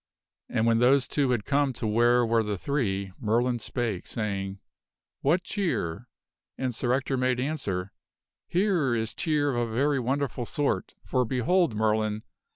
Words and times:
And 0.49 0.65
when 0.65 0.79
those 0.79 1.03
uifius 1.05 1.05
appear 1.11 1.25
two 1.27 1.29
had 1.29 1.45
come 1.45 1.73
to 1.73 1.85
where 1.85 2.25
were 2.25 2.41
the 2.41 2.57
three, 2.57 3.11
Merlin 3.19 3.59
spake, 3.59 4.07
saying, 4.07 4.55
to 4.55 4.57
the 4.57 4.57
three" 4.57 4.61
What 5.21 5.43
cheer?" 5.43 6.07
And 6.57 6.73
Sir 6.73 6.91
Ector 6.91 7.17
made 7.17 7.39
answer," 7.39 7.91
Here 8.47 8.95
is 8.95 9.13
cheer 9.13 9.55
of 9.55 9.69
a 9.69 9.75
very 9.75 9.99
wonderful 9.99 10.47
sort; 10.47 10.95
for, 11.05 11.23
behold, 11.23 11.75
Merlin! 11.75 12.23